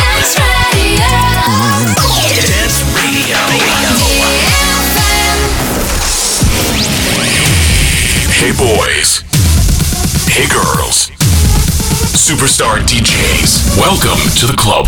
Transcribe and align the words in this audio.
Dance 2.48 2.84
Radio. 2.96 3.38
Hey 8.32 8.52
boys. 8.54 9.23
Hey 10.27 10.48
girls. 10.48 11.11
Superstar 12.16 12.80
DJs. 12.88 13.77
Welcome 13.77 14.20
to 14.38 14.46
the 14.48 14.55
club. 14.57 14.88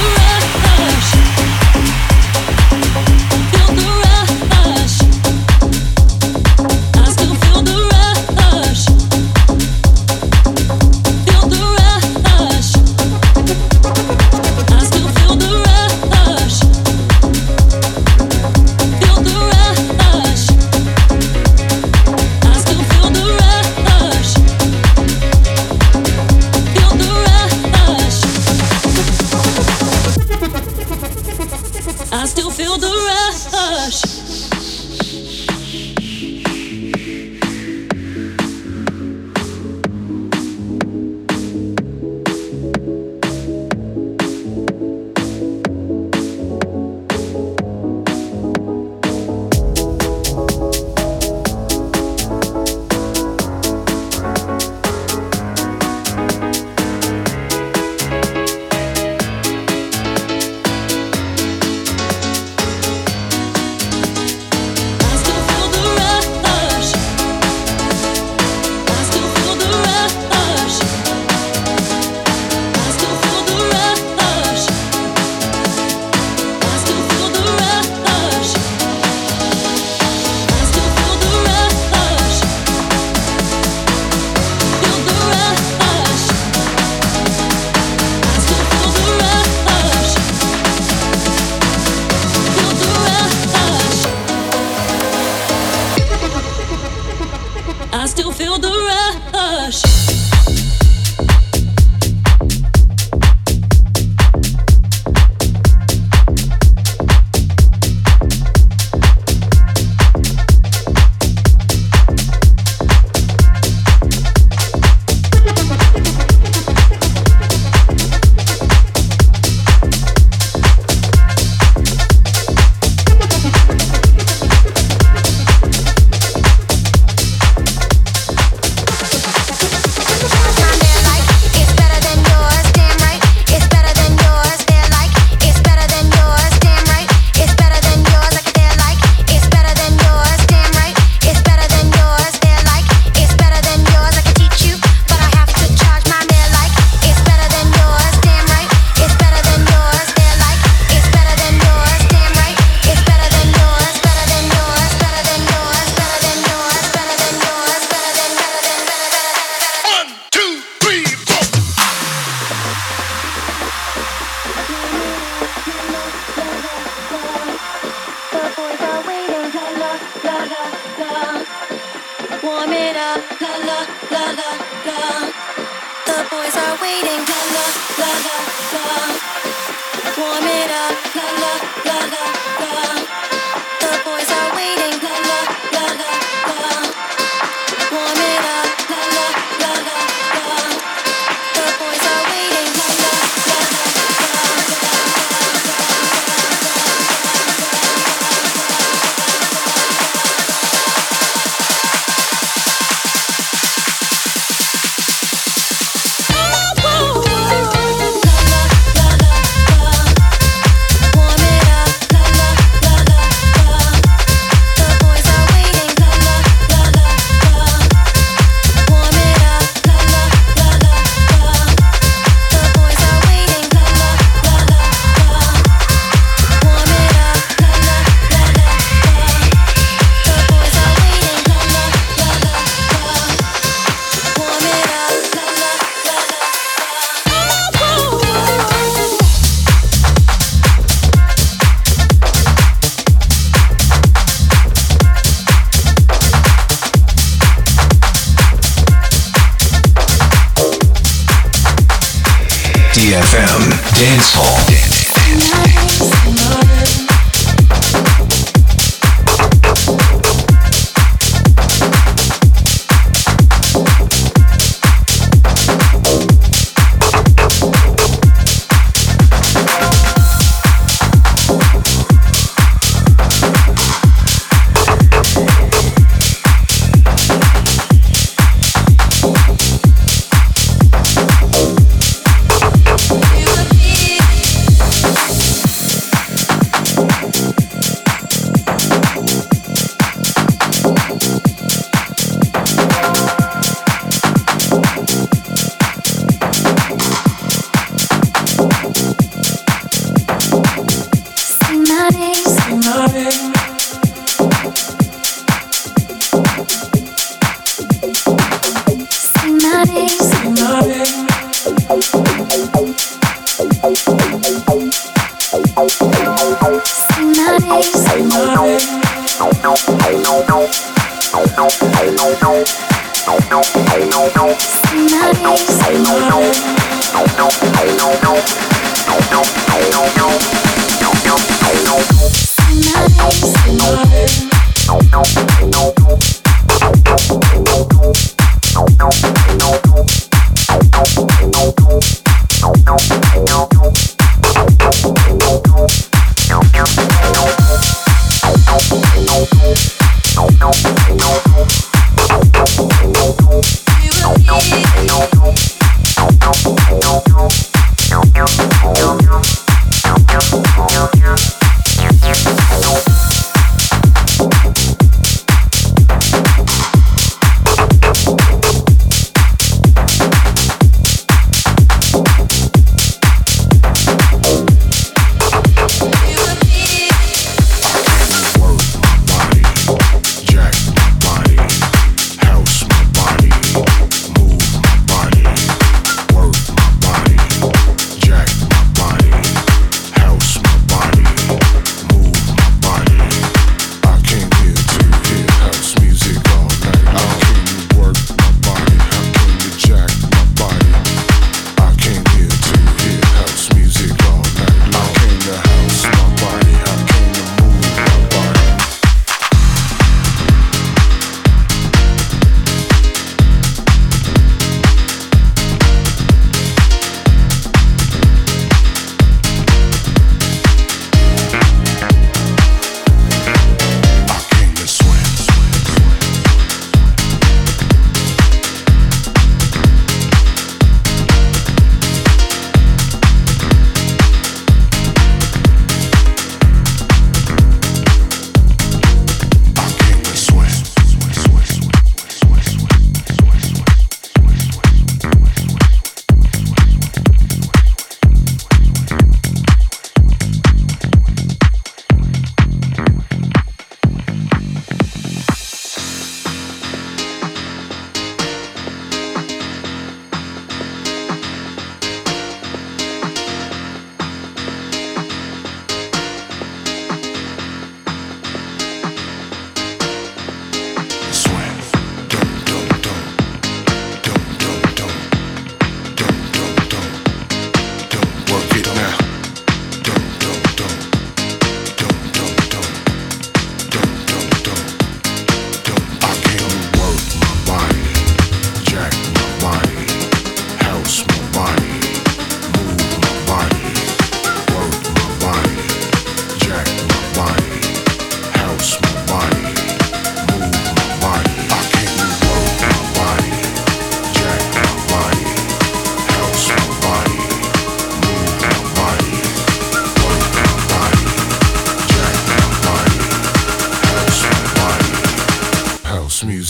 Warm 180.17 180.43
it 180.43 180.71
up, 180.71 181.15
la 181.15 181.27
la 181.41 181.53
la 181.85 181.97
la. 182.11 182.40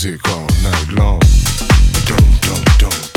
music 0.04 0.28
all 0.28 0.46
night 0.64 0.88
long. 0.92 1.20
Don't, 2.06 2.40
don't, 2.42 2.78
don't. 2.78 3.12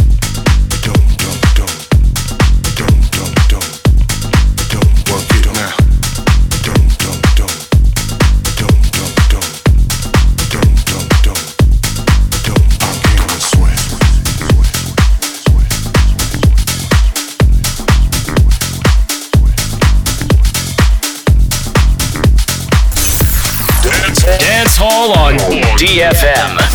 Dance 24.39 24.77
Hall 24.77 25.11
on 25.17 25.37
DFM. 25.77 26.74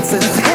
chances 0.00 0.47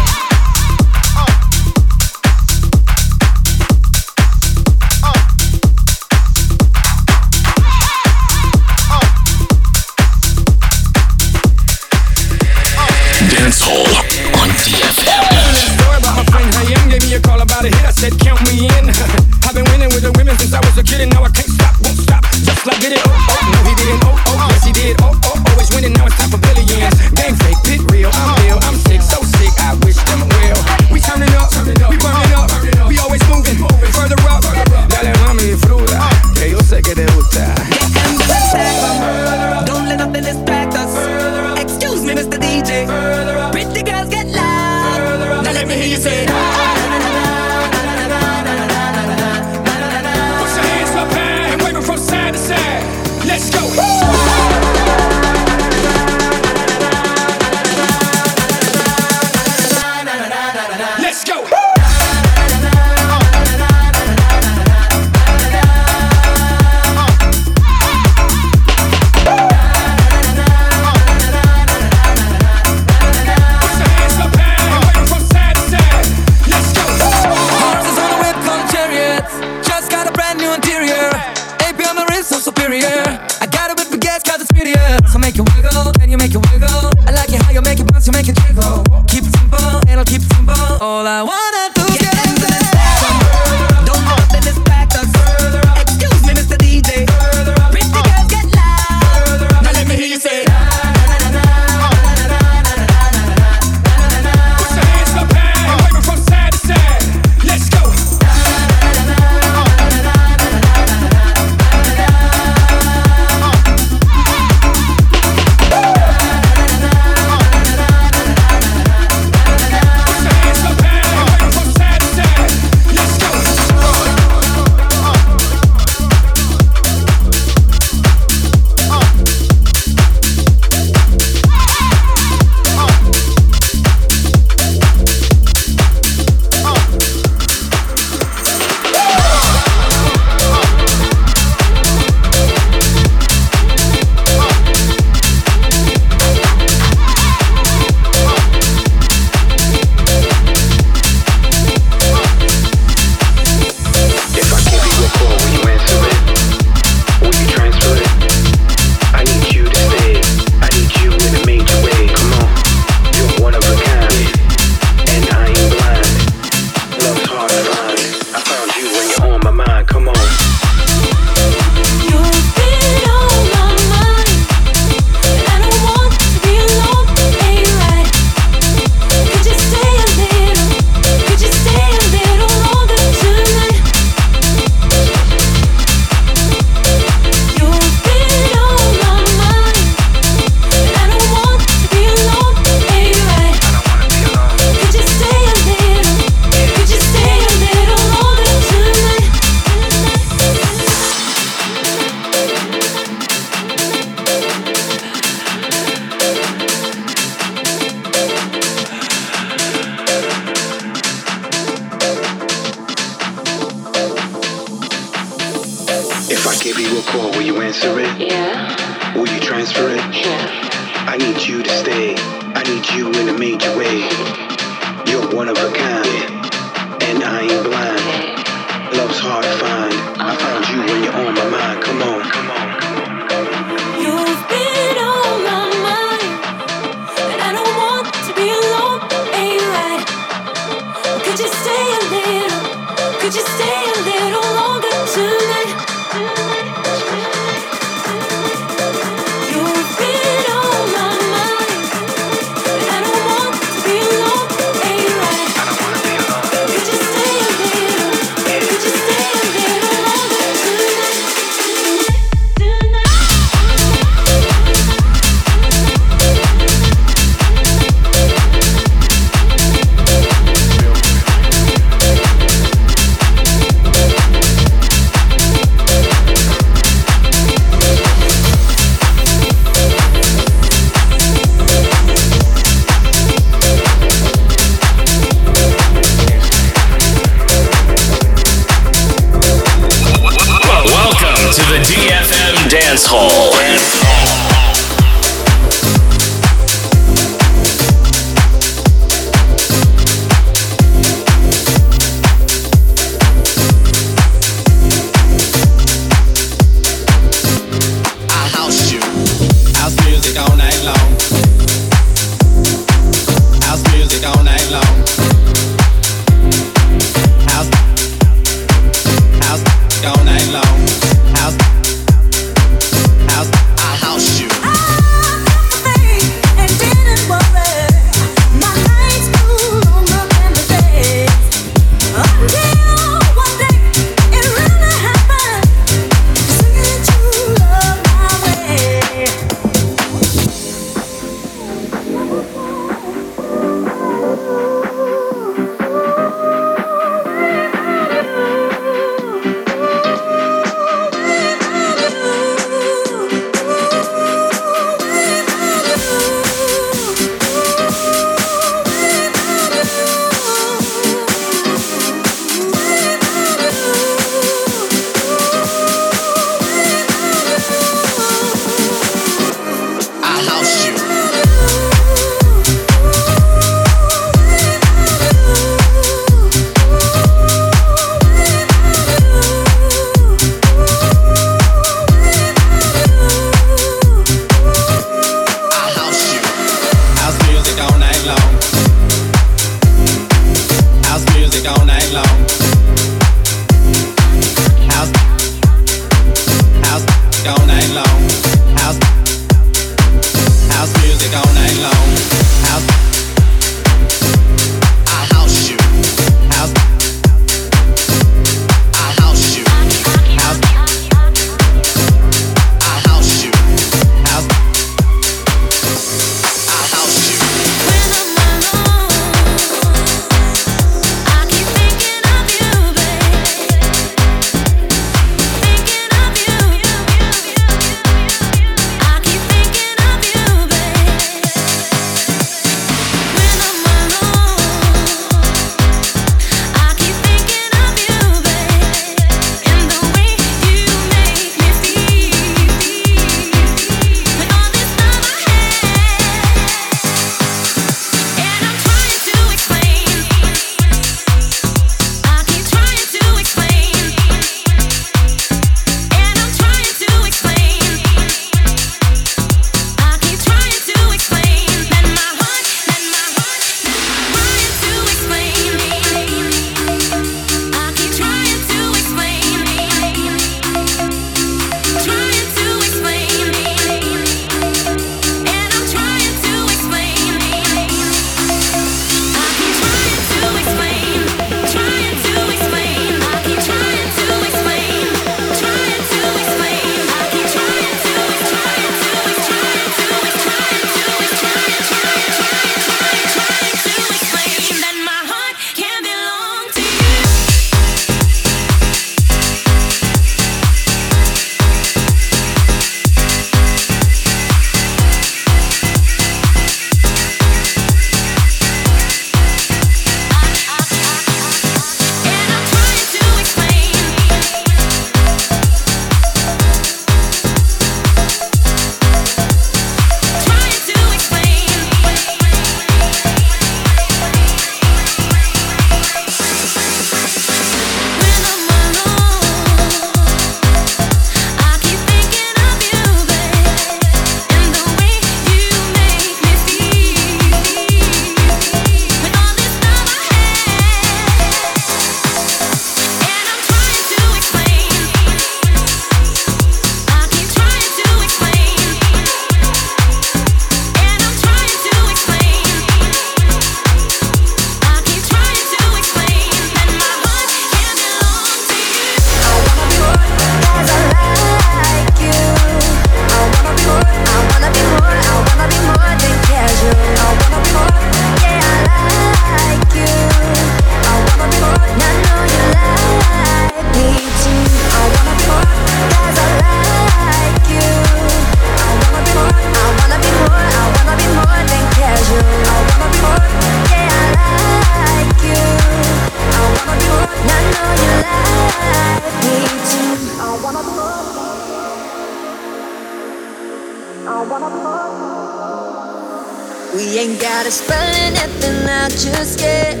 We 596.96 597.18
ain't 597.18 597.38
gotta 597.38 597.70
spell 597.70 598.08
anything 598.24 598.88
out 598.88 599.10
just 599.10 599.60
yet. 599.60 600.00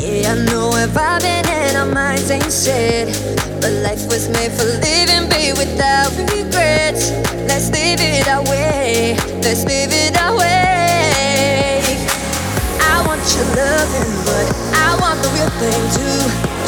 Yeah, 0.00 0.32
I 0.32 0.44
know 0.48 0.70
we're 0.72 0.88
vibing 0.88 1.44
and 1.44 1.76
our 1.76 1.84
minds 1.84 2.30
ain't 2.30 2.50
set. 2.50 3.12
But 3.60 3.72
life 3.84 4.00
was 4.08 4.26
made 4.30 4.50
for 4.56 4.64
living, 4.64 5.28
be 5.28 5.52
without 5.52 6.08
regrets. 6.32 7.12
Let's 7.44 7.68
live 7.68 8.00
it 8.00 8.26
our 8.32 8.40
way. 8.48 9.12
Let's 9.44 9.68
live 9.68 9.92
it 9.92 10.16
our 10.16 10.32
way. 10.32 11.84
I 12.80 13.04
want 13.04 13.20
your 13.36 13.44
loving, 13.52 14.12
but 14.24 14.46
I 14.72 14.96
want 14.96 15.20
the 15.20 15.28
real 15.36 15.52
thing 15.60 15.82
too. 16.00 16.20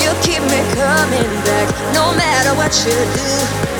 You 0.04 0.12
keep 0.20 0.44
me 0.44 0.60
coming 0.76 1.32
back, 1.48 1.72
no 1.96 2.12
matter 2.12 2.52
what 2.52 2.76
you 2.84 2.92
do. 2.92 3.30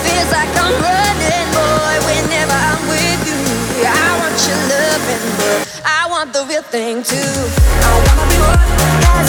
Feels 0.01 0.33
like 0.33 0.49
I'm 0.65 0.73
running, 0.81 1.49
boy, 1.53 1.95
whenever 2.09 2.57
I'm 2.57 2.89
with 2.89 3.21
you. 3.29 3.58
I 3.87 4.19
want 4.19 4.39
your 4.49 4.59
loving, 4.73 5.27
but 5.39 5.83
I 5.85 6.07
want 6.11 6.33
the 6.33 6.45
real 6.49 6.63
thing 6.63 7.03
too. 7.03 7.17
I 7.17 7.93
wanna 8.05 8.25
be 8.31 8.37
more, 8.43 8.59
I 9.07 9.23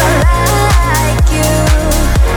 like 0.94 1.30
you. 1.38 1.54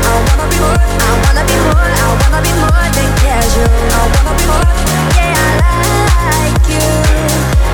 I 0.03 0.15
wanna 0.27 0.47
be 0.51 0.59
more, 0.61 0.77
I 0.77 1.11
wanna 1.25 1.45
be 1.49 1.57
more, 1.67 1.89
I 1.89 2.09
wanna 2.21 2.41
be 2.45 2.53
more 2.61 2.87
than 2.97 3.11
casual. 3.23 3.73
I 3.97 4.03
wanna 4.13 4.33
be 4.39 4.45
more, 4.51 4.69
yeah, 5.17 5.41
I 5.63 6.45
like 6.45 6.67
you. 6.69 6.89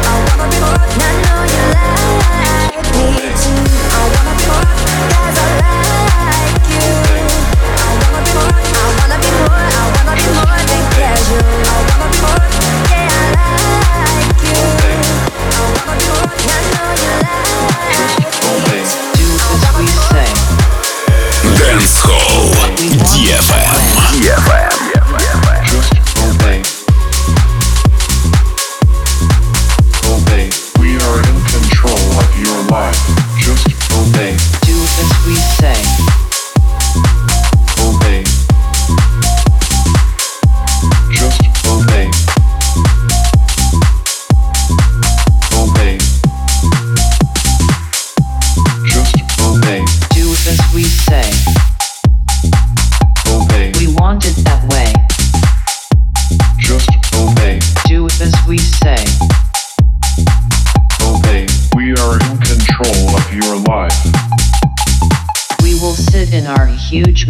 I 0.07 0.15
wanna 0.27 0.47
be 0.53 0.59
more, 0.63 0.83
and 0.87 1.03
I 1.03 1.13
know 1.25 1.41
you 1.55 1.63
like 1.75 2.87
me 2.95 3.09
too. 3.43 3.63
I 3.91 4.03
wanna 4.15 4.33
be 4.39 4.45
I 5.09 5.31
like 6.31 6.67
you. 6.73 6.87
I 7.75 7.91
wanna 8.01 8.21
be 8.27 8.33
more, 8.39 8.55
I 8.55 8.87
wanna 8.99 9.17
be 9.19 9.31
more, 9.39 9.63
I 9.67 9.85
wanna 9.95 10.15
be 10.15 10.27
more 10.39 10.61
than 10.71 10.83
casual. 10.95 11.43
I 11.67 11.77
wanna 11.89 12.07
be 12.13 12.19
more, 12.23 12.47
yeah, 12.93 13.28
Dance 21.57 21.99
Hall 22.01 22.53
DFM. 23.07 23.75
DFM. 24.13 24.78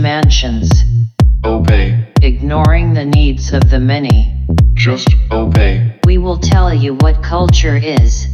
Mansions, 0.09 0.71
Obey. 1.44 2.09
ignoring 2.23 2.94
the 2.94 3.05
needs 3.05 3.53
of 3.53 3.68
the 3.68 3.79
many. 3.79 4.47
Just 4.73 5.14
obey. 5.31 6.01
We 6.07 6.16
will 6.16 6.38
tell 6.38 6.73
you 6.73 6.94
what 6.94 7.23
culture 7.23 7.77
is, 7.77 8.27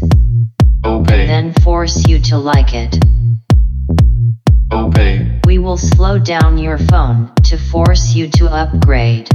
Obey. 0.85 1.27
then 1.27 1.53
force 1.65 2.07
you 2.07 2.21
to 2.31 2.39
like 2.39 2.75
it. 2.75 2.97
Obey. 4.71 5.41
We 5.45 5.59
will 5.59 5.77
slow 5.77 6.21
down 6.21 6.59
your 6.59 6.79
phone 6.79 7.33
to 7.47 7.59
force 7.59 8.15
you 8.15 8.29
to 8.39 8.47
upgrade. 8.47 9.29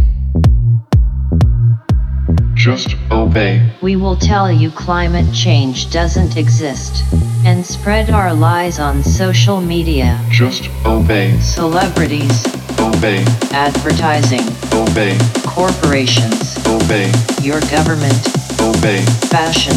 Just 2.53 2.95
obey. 3.11 3.71
We 3.81 3.95
will 3.95 4.15
tell 4.15 4.51
you 4.51 4.69
climate 4.71 5.33
change 5.33 5.91
doesn't 5.91 6.35
exist 6.37 7.03
and 7.45 7.65
spread 7.65 8.09
our 8.09 8.33
lies 8.33 8.79
on 8.79 9.03
social 9.03 9.61
media. 9.61 10.19
Just 10.29 10.69
obey. 10.85 11.39
Celebrities, 11.39 12.45
Obey. 12.79 13.23
advertising, 13.51 14.43
Obey. 14.73 15.17
corporations, 15.47 16.57
Obey. 16.67 17.11
your 17.41 17.61
government, 17.71 18.19
Obey. 18.61 19.01
fashion, 19.31 19.73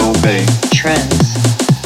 Obey. 0.00 0.46
trends, 0.72 1.36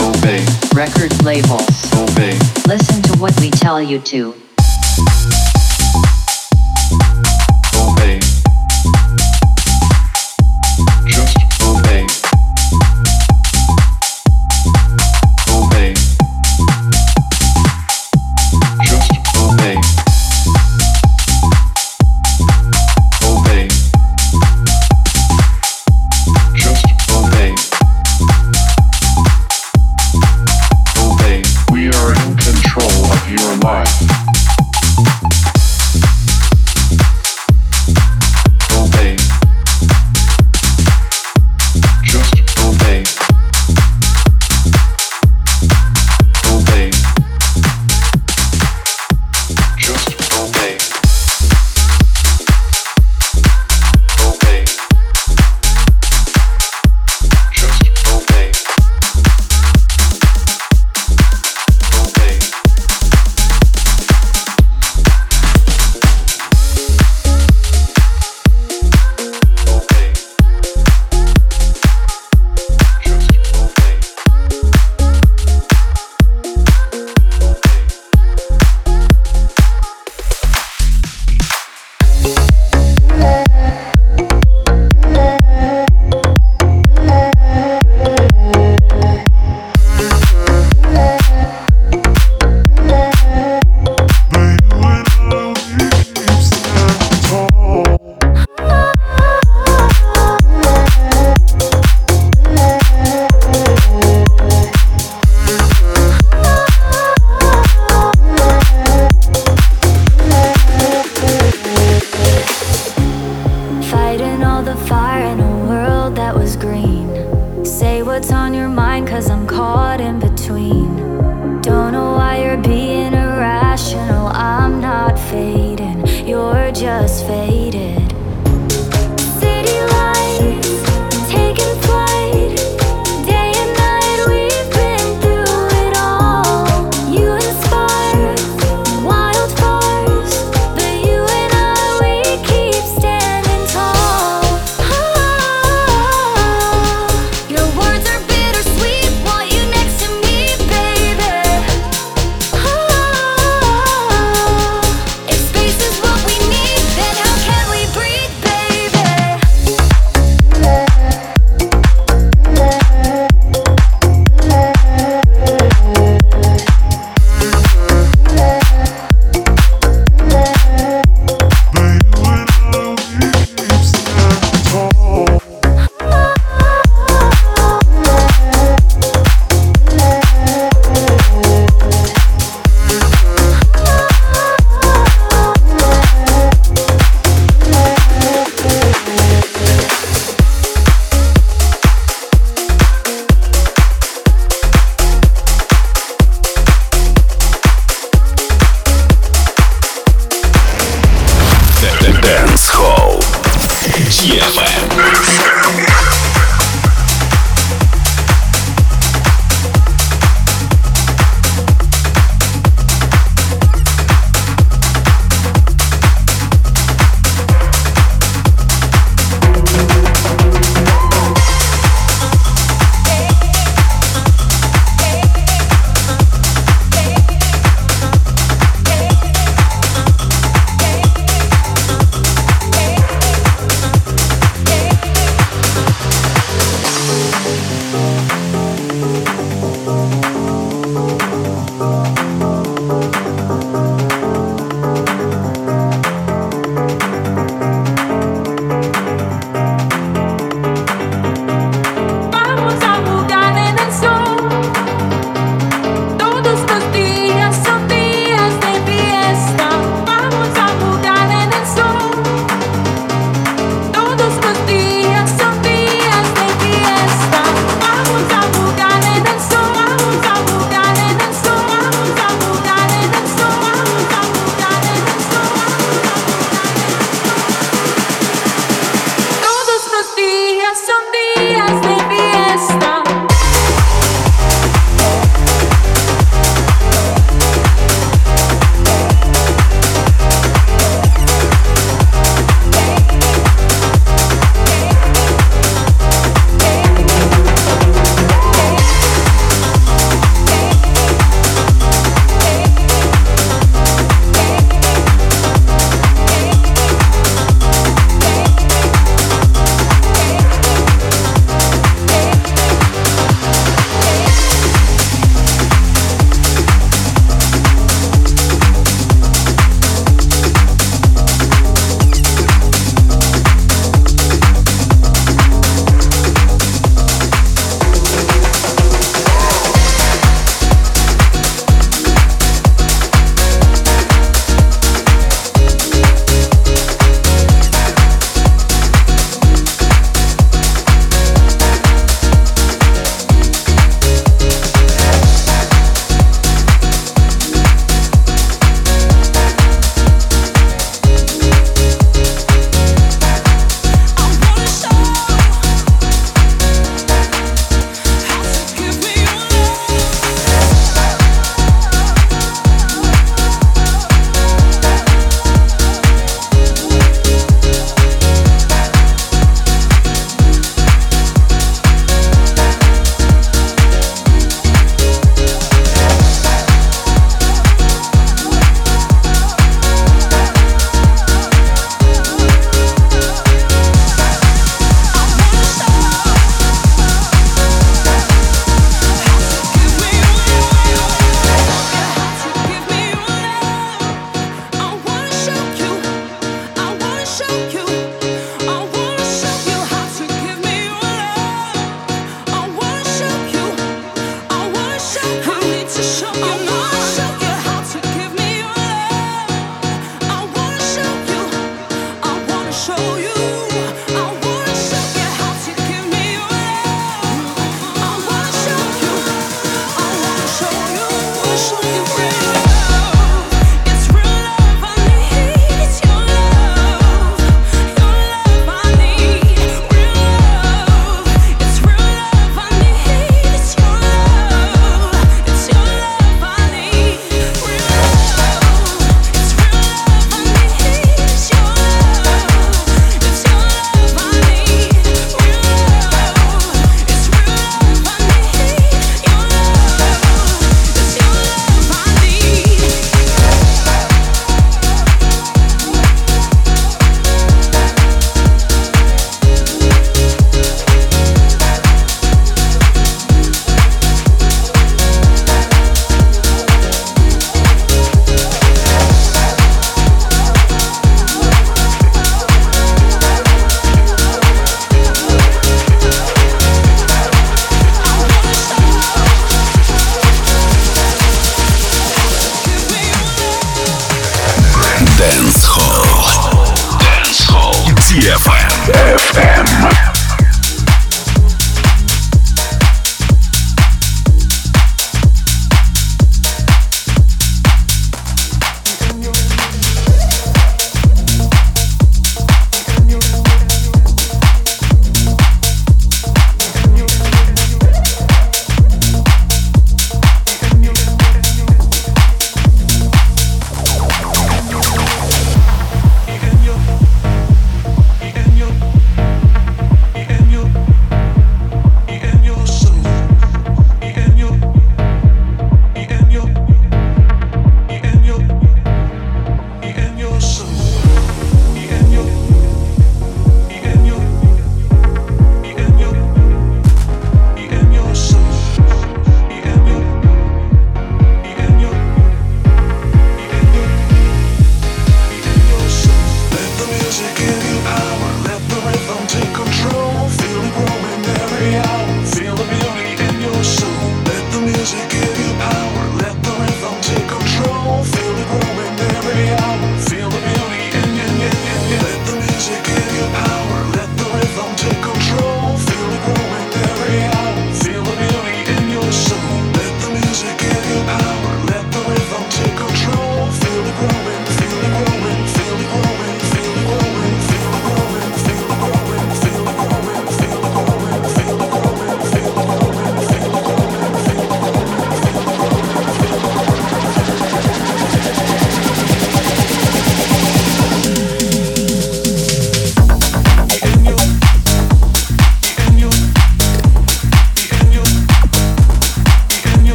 Obey. 0.00 0.44
record 0.74 1.12
labels. 1.24 1.92
Obey. 1.94 2.38
Listen 2.66 3.02
to 3.02 3.18
what 3.18 3.38
we 3.40 3.50
tell 3.50 3.82
you 3.82 3.98
to. 4.00 4.34